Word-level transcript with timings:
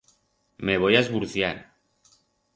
Me 0.65 0.75
voi 0.83 0.93
a 0.97 1.03
esvurciar. 1.05 1.57